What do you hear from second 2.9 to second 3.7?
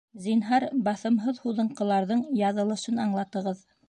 аңлатығыҙ